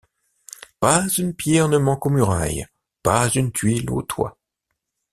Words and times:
Pas 0.79 1.07
une 1.19 1.35
pierre 1.35 1.69
ne 1.69 1.77
manque 1.77 2.07
aux 2.07 2.09
murailles, 2.09 2.65
pas 3.03 3.29
une 3.29 3.51
tuile 3.51 3.91
au 3.91 4.01
toit. 4.01 4.35